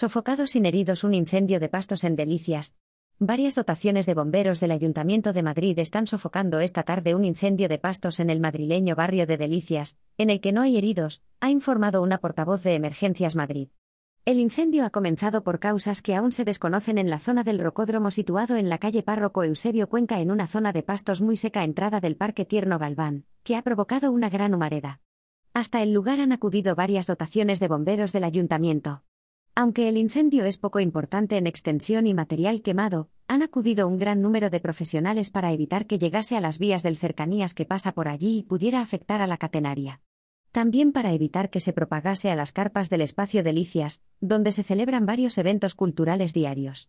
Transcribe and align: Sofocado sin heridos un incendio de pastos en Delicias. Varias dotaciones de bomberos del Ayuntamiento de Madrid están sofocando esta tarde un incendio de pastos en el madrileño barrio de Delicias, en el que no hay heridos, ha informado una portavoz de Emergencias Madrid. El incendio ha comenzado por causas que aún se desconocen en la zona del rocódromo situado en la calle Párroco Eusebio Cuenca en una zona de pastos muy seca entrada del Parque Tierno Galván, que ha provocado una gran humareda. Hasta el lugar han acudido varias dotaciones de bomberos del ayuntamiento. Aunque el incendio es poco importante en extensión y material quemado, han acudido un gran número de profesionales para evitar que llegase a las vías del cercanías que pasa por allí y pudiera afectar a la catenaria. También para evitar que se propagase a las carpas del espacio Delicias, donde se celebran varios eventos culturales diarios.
Sofocado 0.00 0.46
sin 0.46 0.64
heridos 0.64 1.04
un 1.04 1.12
incendio 1.12 1.60
de 1.60 1.68
pastos 1.68 2.04
en 2.04 2.16
Delicias. 2.16 2.74
Varias 3.18 3.54
dotaciones 3.54 4.06
de 4.06 4.14
bomberos 4.14 4.58
del 4.58 4.70
Ayuntamiento 4.70 5.34
de 5.34 5.42
Madrid 5.42 5.78
están 5.78 6.06
sofocando 6.06 6.60
esta 6.60 6.84
tarde 6.84 7.14
un 7.14 7.22
incendio 7.22 7.68
de 7.68 7.76
pastos 7.76 8.18
en 8.18 8.30
el 8.30 8.40
madrileño 8.40 8.96
barrio 8.96 9.26
de 9.26 9.36
Delicias, 9.36 9.98
en 10.16 10.30
el 10.30 10.40
que 10.40 10.52
no 10.52 10.62
hay 10.62 10.78
heridos, 10.78 11.22
ha 11.40 11.50
informado 11.50 12.00
una 12.00 12.16
portavoz 12.16 12.62
de 12.62 12.76
Emergencias 12.76 13.36
Madrid. 13.36 13.68
El 14.24 14.38
incendio 14.38 14.86
ha 14.86 14.90
comenzado 14.90 15.44
por 15.44 15.58
causas 15.58 16.00
que 16.00 16.14
aún 16.14 16.32
se 16.32 16.46
desconocen 16.46 16.96
en 16.96 17.10
la 17.10 17.18
zona 17.18 17.44
del 17.44 17.58
rocódromo 17.58 18.10
situado 18.10 18.56
en 18.56 18.70
la 18.70 18.78
calle 18.78 19.02
Párroco 19.02 19.44
Eusebio 19.44 19.86
Cuenca 19.90 20.22
en 20.22 20.30
una 20.30 20.46
zona 20.46 20.72
de 20.72 20.82
pastos 20.82 21.20
muy 21.20 21.36
seca 21.36 21.62
entrada 21.62 22.00
del 22.00 22.16
Parque 22.16 22.46
Tierno 22.46 22.78
Galván, 22.78 23.26
que 23.42 23.54
ha 23.54 23.60
provocado 23.60 24.12
una 24.12 24.30
gran 24.30 24.54
humareda. 24.54 25.02
Hasta 25.52 25.82
el 25.82 25.92
lugar 25.92 26.20
han 26.20 26.32
acudido 26.32 26.74
varias 26.74 27.06
dotaciones 27.06 27.60
de 27.60 27.68
bomberos 27.68 28.12
del 28.12 28.24
ayuntamiento. 28.24 29.02
Aunque 29.60 29.90
el 29.90 29.98
incendio 29.98 30.46
es 30.46 30.56
poco 30.56 30.80
importante 30.80 31.36
en 31.36 31.46
extensión 31.46 32.06
y 32.06 32.14
material 32.14 32.62
quemado, 32.62 33.10
han 33.28 33.42
acudido 33.42 33.86
un 33.88 33.98
gran 33.98 34.22
número 34.22 34.48
de 34.48 34.58
profesionales 34.58 35.30
para 35.30 35.52
evitar 35.52 35.86
que 35.86 35.98
llegase 35.98 36.34
a 36.34 36.40
las 36.40 36.58
vías 36.58 36.82
del 36.82 36.96
cercanías 36.96 37.52
que 37.52 37.66
pasa 37.66 37.92
por 37.92 38.08
allí 38.08 38.38
y 38.38 38.42
pudiera 38.42 38.80
afectar 38.80 39.20
a 39.20 39.26
la 39.26 39.36
catenaria. 39.36 40.00
También 40.50 40.92
para 40.92 41.12
evitar 41.12 41.50
que 41.50 41.60
se 41.60 41.74
propagase 41.74 42.30
a 42.30 42.36
las 42.36 42.52
carpas 42.52 42.88
del 42.88 43.02
espacio 43.02 43.42
Delicias, 43.42 44.02
donde 44.18 44.50
se 44.52 44.62
celebran 44.62 45.04
varios 45.04 45.36
eventos 45.36 45.74
culturales 45.74 46.32
diarios. 46.32 46.88